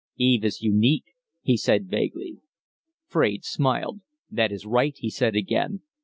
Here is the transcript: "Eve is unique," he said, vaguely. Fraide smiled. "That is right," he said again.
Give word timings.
"Eve 0.17 0.43
is 0.45 0.63
unique," 0.63 1.13
he 1.43 1.55
said, 1.55 1.87
vaguely. 1.87 2.39
Fraide 3.05 3.45
smiled. 3.45 4.01
"That 4.31 4.51
is 4.51 4.65
right," 4.65 4.95
he 4.97 5.11
said 5.11 5.35
again. 5.35 5.83